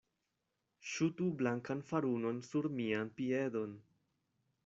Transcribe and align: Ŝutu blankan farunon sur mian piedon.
Ŝutu 0.91 1.27
blankan 1.41 1.83
farunon 1.91 2.41
sur 2.49 2.69
mian 2.79 3.13
piedon. 3.19 3.79